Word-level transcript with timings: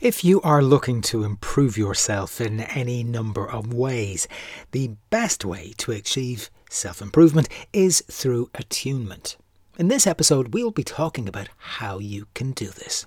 If 0.00 0.22
you 0.22 0.42
are 0.42 0.62
looking 0.62 1.00
to 1.02 1.24
improve 1.24 1.78
yourself 1.78 2.38
in 2.38 2.60
any 2.60 3.02
number 3.02 3.48
of 3.48 3.72
ways, 3.72 4.28
the 4.72 4.90
best 5.08 5.42
way 5.42 5.72
to 5.78 5.92
achieve 5.92 6.50
self 6.68 7.00
improvement 7.00 7.48
is 7.72 8.02
through 8.10 8.50
attunement. 8.54 9.38
In 9.78 9.88
this 9.88 10.06
episode, 10.06 10.52
we'll 10.52 10.70
be 10.70 10.84
talking 10.84 11.28
about 11.28 11.48
how 11.56 11.98
you 11.98 12.26
can 12.34 12.52
do 12.52 12.66
this. 12.66 13.06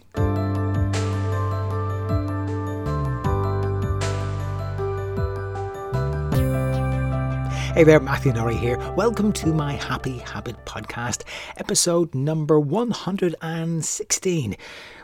Hey 7.80 7.86
there, 7.86 8.02
Matthew 8.02 8.34
Norrie 8.34 8.58
here. 8.58 8.78
Welcome 8.98 9.32
to 9.32 9.54
my 9.54 9.72
Happy 9.72 10.18
Habit 10.18 10.66
podcast, 10.66 11.24
episode 11.56 12.14
number 12.14 12.60
116. 12.60 14.58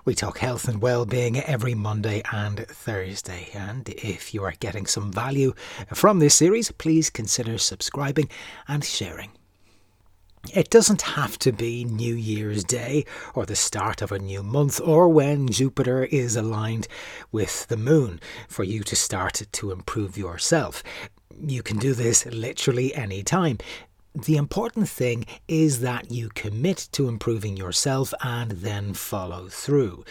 We 0.04 0.14
talk 0.14 0.40
health 0.40 0.68
and 0.68 0.82
well-being 0.82 1.40
every 1.40 1.74
Monday 1.74 2.22
and 2.34 2.68
Thursday. 2.68 3.48
And 3.54 3.88
if 3.88 4.34
you 4.34 4.44
are 4.44 4.56
getting 4.60 4.88
some 4.88 5.10
value 5.10 5.54
from 5.94 6.20
this 6.20 6.36
series, 6.36 6.70
please 6.70 7.10
consider 7.10 7.58
subscribing 7.58 8.28
and 8.68 8.84
sharing. 8.84 9.32
It 10.54 10.70
doesn't 10.70 11.02
have 11.04 11.40
to 11.40 11.54
be 11.54 11.86
New 11.86 12.14
Year's 12.14 12.66
Day 12.66 13.06
or 13.34 13.46
the 13.46 13.56
start 13.56 14.02
of 14.02 14.12
a 14.12 14.20
new 14.20 14.44
month 14.44 14.82
or 14.82 15.08
when 15.08 15.48
Jupiter 15.48 16.04
is 16.04 16.36
aligned 16.36 16.90
with 17.32 17.68
the 17.68 17.78
moon 17.78 18.20
for 18.50 18.66
you 18.66 18.84
to 18.84 18.98
start 18.98 19.44
to 19.50 19.72
improve 19.72 20.18
yourself. 20.18 20.84
You 21.40 21.64
can 21.64 21.78
do 21.78 21.94
this 21.94 22.26
literally 22.26 22.94
any 22.96 23.24
time. 23.24 23.58
The 24.14 24.38
important 24.38 24.88
thing 24.88 25.26
is 25.48 25.82
that 25.82 26.10
you 26.12 26.30
commit 26.30 26.88
to 26.94 27.10
improving 27.10 27.58
yourself 27.58 28.14
and 28.22 28.52
then 28.52 28.94
follow 28.94 29.50
through. 29.50 30.06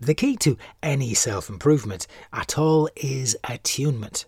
The 0.00 0.14
key 0.14 0.36
to 0.38 0.56
any 0.82 1.14
self 1.14 1.48
improvement 1.48 2.06
at 2.32 2.56
all 2.58 2.88
is 2.96 3.36
attunement. 3.48 4.26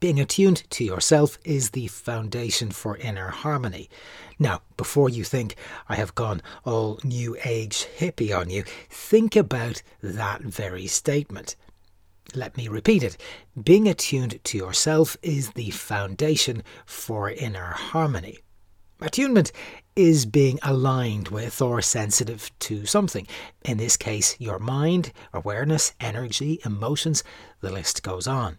Being 0.00 0.18
attuned 0.18 0.64
to 0.70 0.84
yourself 0.84 1.38
is 1.44 1.70
the 1.70 1.86
foundation 1.88 2.70
for 2.70 2.96
inner 2.96 3.28
harmony. 3.28 3.90
Now, 4.38 4.62
before 4.78 5.10
you 5.10 5.24
think 5.24 5.56
I 5.90 5.96
have 5.96 6.14
gone 6.14 6.40
all 6.64 6.98
new 7.04 7.36
age 7.44 7.86
hippie 7.98 8.34
on 8.34 8.48
you, 8.48 8.64
think 8.88 9.36
about 9.36 9.82
that 10.02 10.40
very 10.40 10.86
statement. 10.86 11.56
Let 12.34 12.56
me 12.56 12.68
repeat 12.68 13.02
it. 13.02 13.16
Being 13.60 13.88
attuned 13.88 14.42
to 14.44 14.58
yourself 14.58 15.16
is 15.22 15.50
the 15.50 15.70
foundation 15.70 16.62
for 16.86 17.30
inner 17.30 17.72
harmony. 17.72 18.38
Attunement 19.00 19.50
is 19.96 20.26
being 20.26 20.58
aligned 20.62 21.28
with 21.28 21.62
or 21.62 21.80
sensitive 21.80 22.50
to 22.60 22.84
something. 22.86 23.26
In 23.64 23.78
this 23.78 23.96
case, 23.96 24.36
your 24.38 24.58
mind, 24.58 25.12
awareness, 25.32 25.94
energy, 26.00 26.60
emotions, 26.64 27.24
the 27.60 27.70
list 27.70 28.02
goes 28.02 28.26
on. 28.26 28.58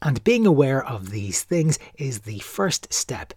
And 0.00 0.24
being 0.24 0.46
aware 0.46 0.84
of 0.84 1.10
these 1.10 1.42
things 1.42 1.78
is 1.96 2.20
the 2.20 2.38
first 2.38 2.92
step 2.92 3.34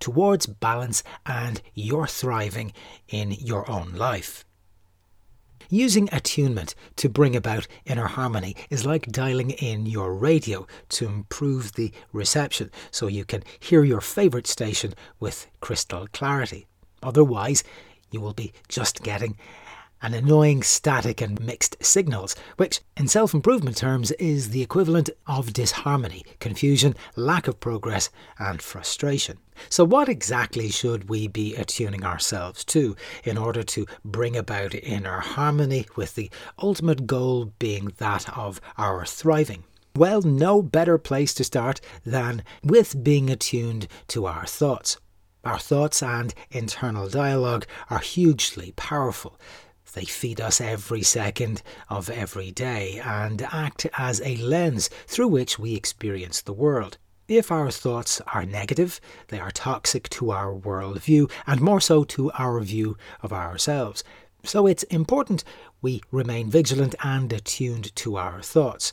towards 0.00 0.46
balance 0.46 1.02
and 1.26 1.60
your 1.74 2.06
thriving 2.06 2.72
in 3.08 3.32
your 3.32 3.70
own 3.70 3.92
life. 3.92 4.44
Using 5.72 6.08
attunement 6.10 6.74
to 6.96 7.08
bring 7.08 7.36
about 7.36 7.68
inner 7.86 8.08
harmony 8.08 8.56
is 8.70 8.84
like 8.84 9.06
dialing 9.06 9.50
in 9.50 9.86
your 9.86 10.12
radio 10.12 10.66
to 10.88 11.06
improve 11.06 11.74
the 11.74 11.92
reception 12.12 12.72
so 12.90 13.06
you 13.06 13.24
can 13.24 13.44
hear 13.60 13.84
your 13.84 14.00
favourite 14.00 14.48
station 14.48 14.94
with 15.20 15.46
crystal 15.60 16.08
clarity. 16.12 16.66
Otherwise, 17.04 17.62
you 18.10 18.20
will 18.20 18.34
be 18.34 18.52
just 18.68 19.04
getting 19.04 19.38
and 20.02 20.14
annoying 20.14 20.62
static 20.62 21.20
and 21.20 21.40
mixed 21.40 21.76
signals, 21.84 22.34
which 22.56 22.80
in 22.96 23.08
self 23.08 23.34
improvement 23.34 23.76
terms 23.76 24.10
is 24.12 24.50
the 24.50 24.62
equivalent 24.62 25.10
of 25.26 25.52
disharmony, 25.52 26.24
confusion, 26.38 26.94
lack 27.16 27.48
of 27.48 27.60
progress, 27.60 28.10
and 28.38 28.62
frustration. 28.62 29.38
So, 29.68 29.84
what 29.84 30.08
exactly 30.08 30.70
should 30.70 31.08
we 31.08 31.28
be 31.28 31.54
attuning 31.54 32.04
ourselves 32.04 32.64
to 32.66 32.96
in 33.24 33.36
order 33.36 33.62
to 33.62 33.86
bring 34.04 34.36
about 34.36 34.74
inner 34.74 35.20
harmony 35.20 35.86
with 35.96 36.14
the 36.14 36.30
ultimate 36.62 37.06
goal 37.06 37.52
being 37.58 37.92
that 37.98 38.36
of 38.36 38.60
our 38.78 39.04
thriving? 39.04 39.64
Well, 39.96 40.22
no 40.22 40.62
better 40.62 40.98
place 40.98 41.34
to 41.34 41.44
start 41.44 41.80
than 42.04 42.44
with 42.62 43.02
being 43.02 43.28
attuned 43.28 43.88
to 44.08 44.26
our 44.26 44.46
thoughts. 44.46 44.98
Our 45.44 45.58
thoughts 45.58 46.02
and 46.02 46.32
internal 46.50 47.08
dialogue 47.08 47.66
are 47.88 47.98
hugely 47.98 48.72
powerful. 48.76 49.38
They 49.92 50.04
feed 50.04 50.40
us 50.40 50.60
every 50.60 51.02
second 51.02 51.62
of 51.88 52.08
every 52.08 52.52
day 52.52 53.00
and 53.04 53.42
act 53.50 53.86
as 53.98 54.20
a 54.22 54.36
lens 54.36 54.88
through 55.06 55.28
which 55.28 55.58
we 55.58 55.74
experience 55.74 56.40
the 56.40 56.52
world. 56.52 56.98
If 57.26 57.50
our 57.50 57.70
thoughts 57.70 58.20
are 58.32 58.44
negative, 58.44 59.00
they 59.28 59.40
are 59.40 59.50
toxic 59.50 60.08
to 60.10 60.30
our 60.30 60.52
worldview 60.52 61.30
and 61.46 61.60
more 61.60 61.80
so 61.80 62.04
to 62.04 62.30
our 62.32 62.60
view 62.60 62.96
of 63.22 63.32
ourselves. 63.32 64.04
So 64.44 64.66
it's 64.66 64.82
important 64.84 65.44
we 65.82 66.02
remain 66.10 66.50
vigilant 66.50 66.94
and 67.02 67.32
attuned 67.32 67.94
to 67.96 68.16
our 68.16 68.42
thoughts. 68.42 68.92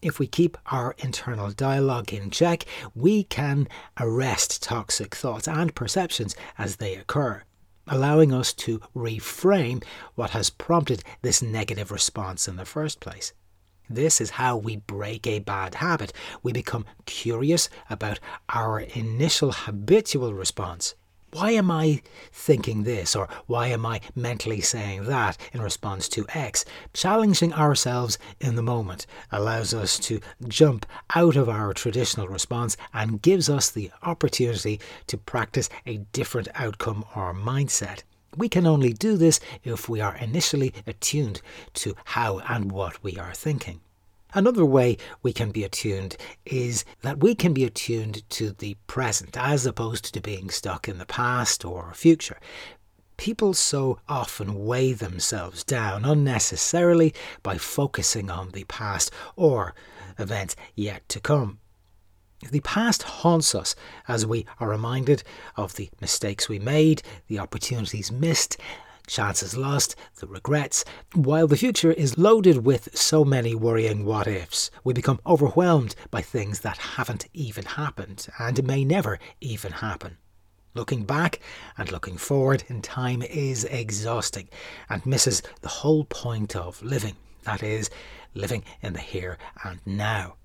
If 0.00 0.18
we 0.18 0.26
keep 0.26 0.56
our 0.66 0.94
internal 0.98 1.50
dialogue 1.50 2.12
in 2.12 2.30
check, 2.30 2.64
we 2.94 3.24
can 3.24 3.68
arrest 3.98 4.62
toxic 4.62 5.14
thoughts 5.14 5.48
and 5.48 5.74
perceptions 5.74 6.36
as 6.56 6.76
they 6.76 6.94
occur 6.94 7.42
allowing 7.88 8.32
us 8.32 8.52
to 8.52 8.80
reframe 8.94 9.82
what 10.14 10.30
has 10.30 10.50
prompted 10.50 11.02
this 11.22 11.42
negative 11.42 11.90
response 11.90 12.48
in 12.48 12.56
the 12.56 12.64
first 12.64 13.00
place. 13.00 13.32
This 13.90 14.20
is 14.20 14.30
how 14.30 14.56
we 14.56 14.76
break 14.76 15.26
a 15.26 15.38
bad 15.38 15.76
habit. 15.76 16.12
We 16.42 16.52
become 16.52 16.84
curious 17.06 17.70
about 17.88 18.20
our 18.50 18.80
initial 18.80 19.52
habitual 19.52 20.34
response 20.34 20.94
why 21.32 21.50
am 21.50 21.70
I 21.70 22.00
thinking 22.32 22.84
this 22.84 23.14
or 23.14 23.28
why 23.46 23.66
am 23.68 23.84
I 23.84 24.00
mentally 24.14 24.60
saying 24.60 25.04
that 25.04 25.36
in 25.52 25.60
response 25.60 26.08
to 26.10 26.26
X? 26.34 26.64
Challenging 26.94 27.52
ourselves 27.52 28.18
in 28.40 28.54
the 28.54 28.62
moment 28.62 29.06
allows 29.30 29.74
us 29.74 29.98
to 30.00 30.20
jump 30.46 30.86
out 31.14 31.36
of 31.36 31.48
our 31.48 31.74
traditional 31.74 32.28
response 32.28 32.76
and 32.94 33.20
gives 33.20 33.50
us 33.50 33.70
the 33.70 33.90
opportunity 34.02 34.80
to 35.06 35.18
practice 35.18 35.68
a 35.86 35.98
different 36.12 36.48
outcome 36.54 37.04
or 37.14 37.34
mindset. 37.34 38.04
We 38.36 38.48
can 38.48 38.66
only 38.66 38.92
do 38.92 39.16
this 39.16 39.38
if 39.64 39.88
we 39.88 40.00
are 40.00 40.16
initially 40.16 40.72
attuned 40.86 41.42
to 41.74 41.94
how 42.04 42.38
and 42.40 42.72
what 42.72 43.02
we 43.02 43.18
are 43.18 43.34
thinking. 43.34 43.80
Another 44.34 44.64
way 44.64 44.98
we 45.22 45.32
can 45.32 45.50
be 45.50 45.64
attuned 45.64 46.16
is 46.44 46.84
that 47.00 47.20
we 47.20 47.34
can 47.34 47.54
be 47.54 47.64
attuned 47.64 48.28
to 48.30 48.50
the 48.50 48.76
present 48.86 49.36
as 49.38 49.64
opposed 49.64 50.12
to 50.12 50.20
being 50.20 50.50
stuck 50.50 50.86
in 50.86 50.98
the 50.98 51.06
past 51.06 51.64
or 51.64 51.92
future. 51.94 52.38
People 53.16 53.54
so 53.54 53.98
often 54.08 54.66
weigh 54.66 54.92
themselves 54.92 55.64
down 55.64 56.04
unnecessarily 56.04 57.14
by 57.42 57.56
focusing 57.56 58.30
on 58.30 58.50
the 58.50 58.64
past 58.64 59.10
or 59.34 59.74
events 60.18 60.54
yet 60.74 61.08
to 61.08 61.20
come. 61.20 61.58
The 62.50 62.60
past 62.60 63.02
haunts 63.02 63.54
us 63.54 63.74
as 64.06 64.24
we 64.24 64.46
are 64.60 64.68
reminded 64.68 65.24
of 65.56 65.74
the 65.74 65.90
mistakes 66.00 66.48
we 66.48 66.60
made, 66.60 67.02
the 67.26 67.40
opportunities 67.40 68.12
missed, 68.12 68.58
chances 69.08 69.56
lost, 69.56 69.96
the 70.20 70.28
regrets. 70.28 70.84
While 71.14 71.48
the 71.48 71.56
future 71.56 71.92
is 71.92 72.16
loaded 72.16 72.64
with 72.64 72.96
so 72.96 73.24
many 73.24 73.54
worrying 73.54 74.04
what 74.04 74.28
ifs, 74.28 74.70
we 74.84 74.92
become 74.92 75.18
overwhelmed 75.26 75.96
by 76.12 76.22
things 76.22 76.60
that 76.60 76.78
haven't 76.78 77.26
even 77.34 77.64
happened 77.64 78.28
and 78.38 78.62
may 78.64 78.84
never 78.84 79.18
even 79.40 79.72
happen. 79.72 80.18
Looking 80.74 81.04
back 81.04 81.40
and 81.76 81.90
looking 81.90 82.16
forward 82.16 82.62
in 82.68 82.82
time 82.82 83.22
is 83.22 83.64
exhausting 83.64 84.48
and 84.88 85.04
misses 85.04 85.42
the 85.62 85.68
whole 85.68 86.04
point 86.04 86.54
of 86.54 86.80
living 86.82 87.16
that 87.44 87.62
is, 87.62 87.90
living 88.34 88.62
in 88.82 88.92
the 88.92 89.00
here 89.00 89.38
and 89.64 89.80
now. 89.86 90.37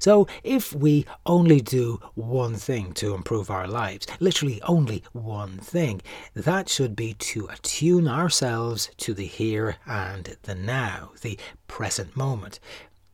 So, 0.00 0.26
if 0.42 0.72
we 0.72 1.06
only 1.24 1.60
do 1.60 2.00
one 2.14 2.56
thing 2.56 2.92
to 2.94 3.14
improve 3.14 3.50
our 3.50 3.68
lives, 3.68 4.06
literally 4.20 4.60
only 4.62 5.04
one 5.12 5.58
thing, 5.58 6.00
that 6.34 6.68
should 6.68 6.96
be 6.96 7.14
to 7.14 7.46
attune 7.46 8.08
ourselves 8.08 8.90
to 8.98 9.14
the 9.14 9.26
here 9.26 9.76
and 9.86 10.36
the 10.42 10.54
now, 10.54 11.12
the 11.22 11.38
present 11.66 12.16
moment. 12.16 12.60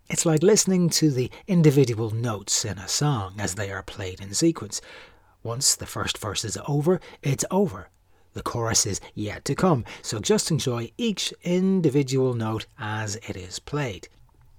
It's 0.08 0.26
like 0.26 0.42
listening 0.42 0.90
to 0.90 1.10
the 1.10 1.30
individual 1.46 2.10
notes 2.10 2.64
in 2.64 2.78
a 2.78 2.88
song 2.88 3.34
as 3.38 3.54
they 3.54 3.70
are 3.70 3.82
played 3.82 4.20
in 4.20 4.34
sequence. 4.34 4.80
Once 5.42 5.76
the 5.76 5.86
first 5.86 6.18
verse 6.18 6.44
is 6.44 6.58
over, 6.66 7.00
it's 7.22 7.44
over. 7.50 7.88
The 8.34 8.42
chorus 8.42 8.84
is 8.84 9.00
yet 9.14 9.44
to 9.44 9.54
come, 9.54 9.84
so 10.02 10.18
just 10.18 10.50
enjoy 10.50 10.90
each 10.98 11.32
individual 11.42 12.34
note 12.34 12.66
as 12.78 13.16
it 13.16 13.36
is 13.36 13.58
played. 13.58 14.08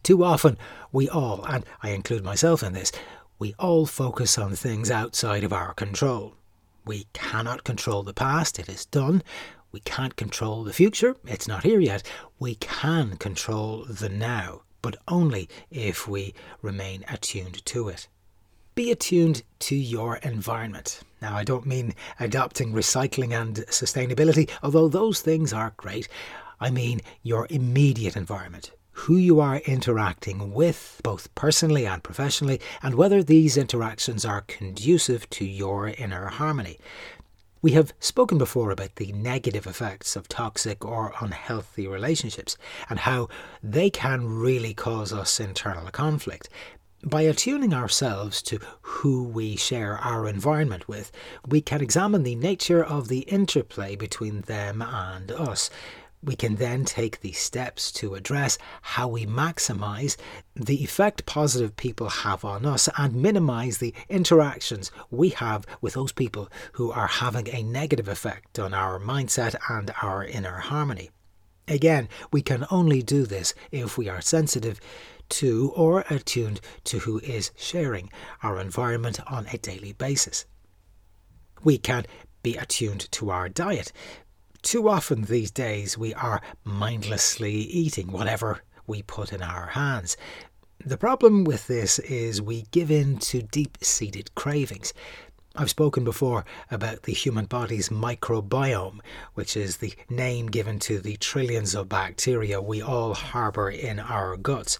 Too 0.05 0.23
often, 0.23 0.59
we 0.91 1.09
all, 1.09 1.43
and 1.45 1.65
I 1.81 1.89
include 1.89 2.23
myself 2.23 2.61
in 2.61 2.73
this, 2.73 2.91
we 3.39 3.55
all 3.57 3.87
focus 3.87 4.37
on 4.37 4.55
things 4.55 4.91
outside 4.91 5.43
of 5.43 5.51
our 5.51 5.73
control. 5.73 6.35
We 6.85 7.07
cannot 7.13 7.63
control 7.63 8.03
the 8.03 8.13
past, 8.13 8.59
it 8.59 8.69
is 8.69 8.85
done. 8.85 9.23
We 9.71 9.79
can't 9.79 10.15
control 10.15 10.63
the 10.63 10.73
future, 10.73 11.15
it's 11.25 11.47
not 11.47 11.63
here 11.63 11.79
yet. 11.79 12.03
We 12.37 12.53
can 12.53 13.17
control 13.17 13.83
the 13.89 14.07
now, 14.07 14.61
but 14.83 14.95
only 15.07 15.49
if 15.71 16.07
we 16.07 16.35
remain 16.61 17.03
attuned 17.07 17.65
to 17.65 17.89
it. 17.89 18.07
Be 18.75 18.91
attuned 18.91 19.41
to 19.61 19.75
your 19.75 20.17
environment. 20.17 20.99
Now, 21.19 21.35
I 21.35 21.43
don't 21.43 21.65
mean 21.65 21.95
adopting 22.19 22.73
recycling 22.73 23.31
and 23.31 23.55
sustainability, 23.71 24.51
although 24.61 24.87
those 24.87 25.21
things 25.21 25.51
are 25.51 25.73
great. 25.77 26.07
I 26.59 26.69
mean 26.69 27.01
your 27.23 27.47
immediate 27.49 28.15
environment, 28.15 28.69
who 28.95 29.17
you 29.17 29.41
are 29.41 29.57
interacting 29.65 30.53
with, 30.53 31.01
both 31.03 31.33
personally 31.35 31.85
and 31.85 32.01
professionally, 32.01 32.61
and 32.81 32.95
whether 32.95 33.21
these 33.21 33.57
interactions 33.57 34.23
are 34.23 34.41
conducive 34.41 35.29
to 35.29 35.45
your 35.45 35.89
inner 35.89 36.27
harmony. 36.27 36.79
We 37.61 37.71
have 37.71 37.93
spoken 37.99 38.37
before 38.37 38.71
about 38.71 38.95
the 38.95 39.11
negative 39.11 39.67
effects 39.67 40.15
of 40.15 40.29
toxic 40.29 40.85
or 40.85 41.13
unhealthy 41.19 41.87
relationships 41.87 42.57
and 42.89 42.99
how 42.99 43.27
they 43.61 43.89
can 43.89 44.27
really 44.27 44.73
cause 44.73 45.11
us 45.11 45.39
internal 45.39 45.89
conflict. 45.91 46.47
By 47.03 47.23
attuning 47.23 47.73
ourselves 47.73 48.41
to 48.43 48.59
who 48.81 49.23
we 49.23 49.57
share 49.57 49.97
our 49.97 50.27
environment 50.27 50.87
with, 50.87 51.11
we 51.45 51.59
can 51.59 51.81
examine 51.81 52.23
the 52.23 52.35
nature 52.35 52.83
of 52.83 53.09
the 53.09 53.19
interplay 53.19 53.95
between 53.95 54.41
them 54.41 54.81
and 54.81 55.31
us. 55.31 55.69
We 56.25 56.35
can 56.35 56.55
then 56.55 56.85
take 56.85 57.21
the 57.21 57.33
steps 57.33 57.91
to 57.93 58.15
address 58.15 58.57
how 58.81 59.07
we 59.07 59.27
maximize 59.27 60.17
the 60.55 60.83
effect 60.83 61.27
positive 61.27 61.77
people 61.77 62.09
have 62.09 62.43
on 62.43 62.65
us 62.65 62.89
and 62.97 63.13
minimize 63.13 63.77
the 63.77 63.93
interactions 64.09 64.91
we 65.11 65.29
have 65.29 65.67
with 65.81 65.93
those 65.93 66.11
people 66.11 66.49
who 66.73 66.91
are 66.91 67.05
having 67.05 67.47
a 67.49 67.61
negative 67.61 68.07
effect 68.07 68.57
on 68.57 68.73
our 68.73 68.99
mindset 68.99 69.53
and 69.69 69.93
our 70.01 70.25
inner 70.25 70.57
harmony. 70.57 71.11
Again, 71.67 72.09
we 72.31 72.41
can 72.41 72.65
only 72.71 73.03
do 73.03 73.27
this 73.27 73.53
if 73.71 73.95
we 73.95 74.09
are 74.09 74.21
sensitive 74.21 74.79
to 75.29 75.71
or 75.75 76.05
attuned 76.09 76.59
to 76.85 76.99
who 76.99 77.19
is 77.19 77.51
sharing 77.55 78.09
our 78.41 78.59
environment 78.59 79.19
on 79.31 79.45
a 79.53 79.59
daily 79.59 79.93
basis. 79.93 80.45
We 81.63 81.77
can 81.77 82.05
be 82.41 82.55
attuned 82.55 83.11
to 83.11 83.29
our 83.29 83.47
diet 83.47 83.91
too 84.65 84.89
often 84.89 85.21
these 85.21 85.51
days 85.51 85.95
we 85.95 86.11
are 86.15 86.41
mindlessly 86.63 87.53
eating 87.53 88.11
whatever 88.11 88.63
we 88.87 89.03
put 89.03 89.31
in 89.31 89.43
our 89.43 89.67
hands. 89.67 90.17
The 90.83 90.97
problem 90.97 91.43
with 91.43 91.67
this 91.67 91.99
is 91.99 92.41
we 92.41 92.63
give 92.71 92.89
in 92.89 93.19
to 93.19 93.43
deep 93.43 93.77
seated 93.81 94.33
cravings. 94.33 94.91
I've 95.55 95.69
spoken 95.69 96.03
before 96.03 96.45
about 96.71 97.03
the 97.03 97.13
human 97.13 97.45
body's 97.45 97.89
microbiome, 97.89 99.01
which 99.35 99.55
is 99.55 99.77
the 99.77 99.93
name 100.09 100.47
given 100.47 100.79
to 100.79 100.99
the 100.99 101.15
trillions 101.17 101.75
of 101.75 101.87
bacteria 101.87 102.59
we 102.59 102.81
all 102.81 103.13
harbour 103.13 103.69
in 103.69 103.99
our 103.99 104.35
guts. 104.35 104.79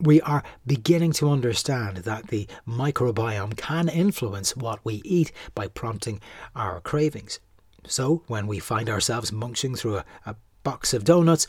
We 0.00 0.20
are 0.22 0.42
beginning 0.66 1.12
to 1.14 1.30
understand 1.30 1.98
that 1.98 2.26
the 2.28 2.48
microbiome 2.66 3.56
can 3.56 3.88
influence 3.88 4.56
what 4.56 4.80
we 4.82 5.02
eat 5.04 5.30
by 5.54 5.68
prompting 5.68 6.20
our 6.56 6.80
cravings. 6.80 7.38
So, 7.86 8.22
when 8.26 8.46
we 8.46 8.58
find 8.58 8.88
ourselves 8.88 9.32
munching 9.32 9.74
through 9.74 9.98
a, 9.98 10.04
a 10.26 10.36
box 10.62 10.94
of 10.94 11.04
donuts, 11.04 11.46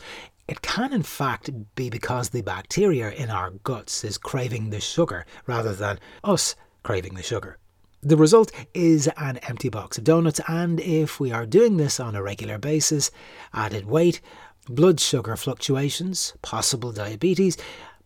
it 0.48 0.62
can 0.62 0.92
in 0.92 1.02
fact 1.02 1.50
be 1.74 1.90
because 1.90 2.28
the 2.28 2.42
bacteria 2.42 3.10
in 3.10 3.30
our 3.30 3.50
guts 3.50 4.04
is 4.04 4.18
craving 4.18 4.70
the 4.70 4.80
sugar 4.80 5.26
rather 5.46 5.74
than 5.74 5.98
us 6.22 6.54
craving 6.82 7.14
the 7.14 7.22
sugar. 7.22 7.58
The 8.02 8.16
result 8.16 8.52
is 8.72 9.10
an 9.16 9.38
empty 9.38 9.68
box 9.68 9.98
of 9.98 10.04
donuts, 10.04 10.40
and 10.46 10.78
if 10.78 11.18
we 11.18 11.32
are 11.32 11.46
doing 11.46 11.76
this 11.76 11.98
on 11.98 12.14
a 12.14 12.22
regular 12.22 12.58
basis, 12.58 13.10
added 13.52 13.86
weight, 13.86 14.20
blood 14.68 15.00
sugar 15.00 15.34
fluctuations, 15.34 16.34
possible 16.42 16.92
diabetes, 16.92 17.56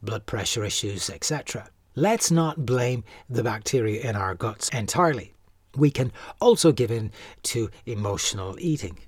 blood 0.01 0.25
pressure 0.25 0.65
issues, 0.65 1.11
etc. 1.11 1.69
Let's 1.95 2.31
not 2.31 2.65
blame 2.65 3.05
the 3.29 3.43
bacteria 3.43 4.09
in 4.09 4.17
our 4.17 4.35
guts 4.35 4.71
entirely. 4.71 5.35
We 5.77 5.91
can 5.91 6.13
also 6.41 6.73
give 6.73 6.91
in 6.91 7.13
to 7.45 7.71
emotional 7.87 8.57
eating. 8.59 8.99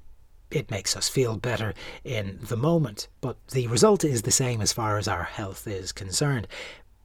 It 0.51 0.71
makes 0.71 0.97
us 0.97 1.09
feel 1.09 1.37
better 1.37 1.73
in 2.05 2.39
the 2.43 2.57
moment, 2.57 3.09
but 3.21 3.37
the 3.49 3.67
result 3.69 4.05
is 4.05 4.23
the 4.23 4.31
same 4.31 4.61
as 4.61 4.73
far 4.73 4.99
as 4.99 5.09
our 5.09 5.25
health 5.25 5.67
is 5.67 5.93
concerned. 5.93 6.47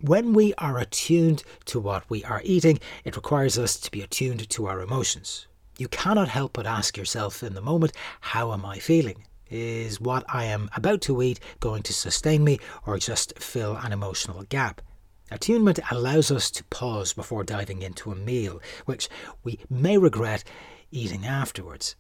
When 0.02 0.34
we 0.34 0.54
are 0.56 0.78
attuned 0.78 1.44
to 1.66 1.80
what 1.80 2.08
we 2.10 2.24
are 2.26 2.42
eating, 2.44 2.80
it 3.04 3.16
requires 3.16 3.58
us 3.58 3.80
to 3.80 3.90
be 3.90 4.02
attuned 4.02 4.50
to 4.50 4.68
our 4.68 4.82
emotions. 4.82 5.48
You 5.78 5.88
cannot 5.88 6.28
help 6.28 6.54
but 6.54 6.68
ask 6.68 6.98
yourself 6.98 7.42
in 7.42 7.54
the 7.54 7.62
moment, 7.62 7.94
How 8.20 8.52
am 8.52 8.66
I 8.66 8.80
feeling? 8.80 9.24
Is 9.50 10.02
what 10.02 10.26
I 10.28 10.44
am 10.44 10.70
about 10.76 11.02
to 11.04 11.22
eat 11.22 11.40
going 11.60 11.84
to 11.84 11.94
sustain 11.94 12.44
me 12.44 12.60
or 12.86 13.00
just 13.00 13.40
fill 13.40 13.78
an 13.78 13.94
emotional 13.94 14.44
gap? 14.44 14.82
Attunement 15.30 15.80
allows 15.92 16.32
us 16.32 16.50
to 16.52 16.64
pause 16.66 17.14
before 17.14 17.44
diving 17.44 17.82
into 17.82 18.12
a 18.12 18.16
meal, 18.16 18.62
which 18.86 19.10
we 19.44 19.60
may 19.70 19.98
regret 19.98 20.44
eating 20.92 21.26
afterwards. 21.26 21.96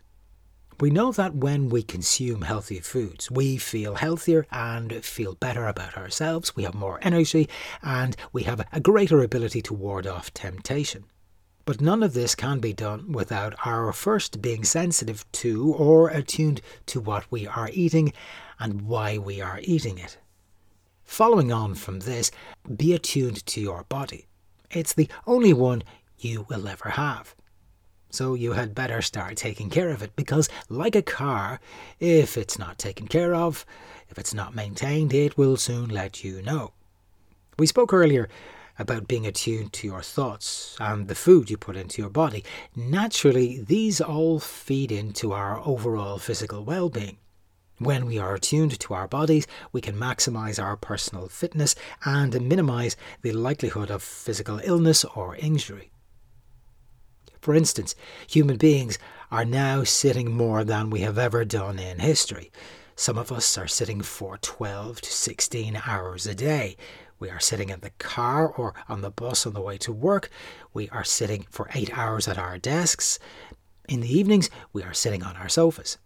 We 0.80 0.92
know 0.92 1.12
that 1.12 1.36
when 1.36 1.70
we 1.70 1.82
consume 1.82 2.44
healthy 2.44 2.80
foods, 2.80 3.32
we 3.32 3.58
feel 3.58 3.96
healthier 3.96 4.46
and 4.52 5.04
feel 5.04 5.34
better 5.34 5.66
about 5.68 5.98
ourselves, 5.98 6.56
we 6.56 6.64
have 6.64 6.76
more 6.76 7.00
energy, 7.02 7.50
and 7.82 8.16
we 8.32 8.44
have 8.44 8.66
a 8.72 8.80
greater 8.80 9.22
ability 9.24 9.62
to 9.64 9.74
ward 9.74 10.06
off 10.06 10.34
temptation. 10.34 11.06
But 11.66 11.82
none 11.82 12.04
of 12.04 12.14
this 12.14 12.36
can 12.36 12.60
be 12.60 12.74
done 12.74 13.12
without 13.12 13.56
our 13.66 13.92
first 13.92 14.42
being 14.42 14.64
sensitive 14.64 15.30
to 15.34 15.74
or 15.74 16.10
attuned 16.10 16.62
to 16.86 17.02
what 17.02 17.30
we 17.30 17.46
are 17.46 17.70
eating 17.74 18.14
and 18.60 18.84
why 18.84 19.18
we 19.18 19.42
are 19.42 19.60
eating 19.64 19.98
it. 19.98 20.18
Following 21.08 21.52
on 21.52 21.74
from 21.74 22.02
this, 22.02 22.30
be 22.76 22.94
attuned 22.94 23.44
to 23.48 23.62
your 23.62 23.86
body. 23.86 24.28
It's 24.70 24.94
the 24.94 25.10
only 25.26 25.54
one 25.54 25.84
you 26.20 26.46
will 26.50 26.68
ever 26.68 26.90
have. 26.90 27.34
So 28.12 28.36
you 28.36 28.52
had 28.54 28.76
better 28.76 29.02
start 29.02 29.38
taking 29.38 29.70
care 29.70 29.90
of 29.90 30.04
it 30.04 30.16
because, 30.16 30.50
like 30.70 30.96
a 30.96 31.02
car, 31.02 31.60
if 32.00 32.38
it's 32.38 32.60
not 32.60 32.78
taken 32.78 33.08
care 33.08 33.34
of, 33.34 33.66
if 34.10 34.20
it's 34.20 34.34
not 34.34 34.54
maintained, 34.54 35.14
it 35.14 35.38
will 35.38 35.58
soon 35.58 35.90
let 35.90 36.24
you 36.24 36.42
know. 36.42 36.74
We 37.58 37.68
spoke 37.68 37.94
earlier 37.94 38.30
about 38.78 39.08
being 39.08 39.26
attuned 39.26 39.74
to 39.74 39.88
your 39.88 40.04
thoughts 40.04 40.76
and 40.80 41.08
the 41.08 41.16
food 41.16 41.50
you 41.50 41.58
put 41.58 41.78
into 41.78 42.02
your 42.02 42.12
body. 42.12 42.44
Naturally, 42.76 43.64
these 43.64 44.02
all 44.02 44.40
feed 44.40 44.92
into 44.92 45.32
our 45.32 45.66
overall 45.66 46.20
physical 46.20 46.64
well 46.64 46.90
being. 46.90 47.18
When 47.80 48.08
we 48.08 48.18
are 48.18 48.34
attuned 48.34 48.80
to 48.80 48.94
our 48.96 49.08
bodies, 49.08 49.46
we 49.72 49.82
can 49.82 49.96
maximize 49.96 50.62
our 50.62 50.76
personal 50.76 51.28
fitness 51.28 51.76
and 52.04 52.42
minimize 52.42 52.96
the 53.22 53.34
likelihood 53.34 53.92
of 53.92 54.02
physical 54.02 54.60
illness 54.64 55.06
or 55.06 55.36
injury. 55.36 55.92
For 57.40 57.54
instance, 57.54 57.94
human 58.28 58.58
beings 58.58 58.98
are 59.30 59.46
now 59.46 59.84
sitting 59.84 60.32
more 60.32 60.64
than 60.64 60.90
we 60.90 61.02
have 61.02 61.20
ever 61.20 61.46
done 61.46 61.78
in 61.78 62.00
history. 62.00 62.52
Some 62.96 63.18
of 63.18 63.32
us 63.32 63.60
are 63.60 63.68
sitting 63.68 64.02
for 64.02 64.40
12 64.40 65.02
to 65.02 65.12
16 65.12 65.80
hours 65.86 66.26
a 66.26 66.34
day. 66.34 66.78
We 67.20 67.30
are 67.30 67.40
sitting 67.40 67.70
in 67.70 67.82
the 67.82 67.92
car 68.00 68.48
or 68.48 68.74
on 68.90 69.02
the 69.02 69.12
bus 69.12 69.46
on 69.46 69.54
the 69.54 69.62
way 69.62 69.78
to 69.78 69.94
work. 69.94 70.32
We 70.74 70.90
are 70.90 71.04
sitting 71.04 71.46
for 71.52 71.70
eight 71.76 71.96
hours 71.96 72.28
at 72.28 72.40
our 72.40 72.58
desks. 72.58 73.20
In 73.88 74.02
the 74.02 74.12
evenings, 74.12 74.50
we 74.74 74.82
are 74.82 74.96
sitting 74.96 75.22
on 75.22 75.36
our 75.36 75.48
sofas 75.48 76.00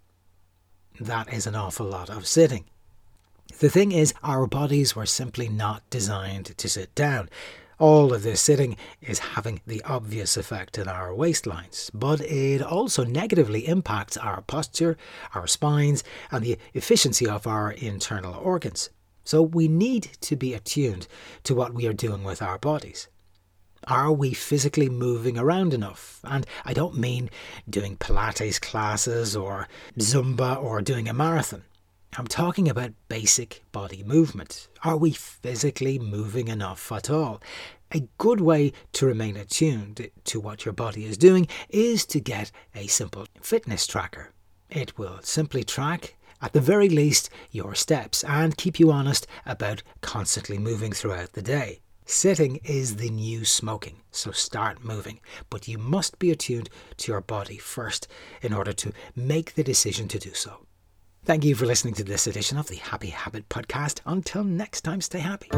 that 1.00 1.34
is 1.34 1.48
an 1.48 1.56
awful 1.56 1.86
lot 1.86 2.10
of 2.10 2.28
sitting. 2.28 2.66
The 3.60 3.70
thing 3.70 3.92
is, 3.92 4.14
our 4.24 4.48
bodies 4.48 4.96
were 4.96 5.06
simply 5.06 5.50
not 5.50 5.88
designed 5.90 6.58
to 6.58 6.70
sit 6.70 6.94
down. 6.96 7.30
All 7.80 8.14
of 8.14 8.24
this 8.24 8.42
sitting 8.42 8.78
is 9.02 9.20
having 9.20 9.62
the 9.66 9.82
obvious 9.84 10.38
effect 10.38 10.78
in 10.78 10.88
our 10.88 11.10
waistlines, 11.10 11.90
but 11.94 12.22
it 12.22 12.62
also 12.62 13.04
negatively 13.04 13.68
impacts 13.68 14.18
our 14.18 14.42
posture, 14.42 14.98
our 15.34 15.48
spines, 15.48 16.04
and 16.32 16.46
the 16.46 16.58
efficiency 16.74 17.28
of 17.28 17.48
our 17.48 17.72
internal 17.72 18.36
organs. 18.36 18.90
So 19.24 19.42
we 19.42 19.68
need 19.68 20.04
to 20.22 20.36
be 20.36 20.54
attuned 20.54 21.08
to 21.44 21.56
what 21.56 21.74
we 21.74 21.88
are 21.88 21.94
doing 21.94 22.24
with 22.24 22.42
our 22.42 22.58
bodies. 22.58 23.08
Are 23.88 24.12
we 24.12 24.34
physically 24.34 24.90
moving 24.90 25.38
around 25.38 25.74
enough? 25.74 26.20
And 26.24 26.46
I 26.66 26.74
don't 26.74 26.98
mean 26.98 27.30
doing 27.70 27.98
Pilates 27.98 28.62
classes 28.62 29.36
or 29.36 29.68
Zumba 29.98 30.62
or 30.62 30.82
doing 30.82 31.10
a 31.10 31.14
marathon. 31.14 31.64
I'm 32.18 32.28
talking 32.28 32.70
about 32.70 32.92
basic 33.08 33.64
body 33.72 34.04
movement. 34.04 34.68
Are 34.84 34.98
we 34.98 35.12
physically 35.12 35.98
moving 35.98 36.48
enough 36.50 36.92
at 36.92 37.10
all? 37.10 37.42
A 37.94 38.08
good 38.18 38.40
way 38.40 38.74
to 38.94 39.06
remain 39.06 39.36
attuned 39.36 40.10
to 40.26 40.40
what 40.40 40.66
your 40.66 40.74
body 40.74 41.06
is 41.06 41.18
doing 41.18 41.48
is 41.70 42.06
to 42.08 42.20
get 42.20 42.52
a 42.76 42.88
simple 42.88 43.26
fitness 43.42 43.88
tracker. 43.88 44.32
It 44.70 44.98
will 44.98 45.20
simply 45.24 45.64
track, 45.64 46.16
at 46.42 46.54
the 46.54 46.62
very 46.62 46.90
least, 46.90 47.30
your 47.50 47.76
steps 47.76 48.24
and 48.26 48.58
keep 48.58 48.80
you 48.80 48.92
honest 48.92 49.26
about 49.46 49.82
constantly 50.02 50.58
moving 50.58 50.92
throughout 50.92 51.34
the 51.34 51.42
day. 51.42 51.80
Sitting 52.14 52.58
is 52.66 52.98
the 52.98 53.10
new 53.10 53.46
smoking, 53.46 54.02
so 54.12 54.32
start 54.32 54.84
moving. 54.84 55.22
But 55.50 55.70
you 55.70 55.78
must 55.78 56.20
be 56.20 56.30
attuned 56.30 56.70
to 56.98 57.10
your 57.10 57.22
body 57.22 57.58
first 57.58 58.10
in 58.42 58.52
order 58.52 58.74
to 58.74 58.92
make 59.16 59.54
the 59.56 59.64
decision 59.64 60.10
to 60.10 60.20
do 60.20 60.34
so. 60.34 60.66
Thank 61.24 61.46
you 61.46 61.56
for 61.56 61.66
listening 61.66 61.94
to 61.94 62.04
this 62.04 62.28
edition 62.28 62.58
of 62.58 62.68
the 62.68 62.76
Happy 62.76 63.12
Habit 63.12 63.48
Podcast. 63.48 64.02
Until 64.06 64.44
next 64.44 64.82
time, 64.82 65.00
stay 65.00 65.20
happy. 65.20 65.52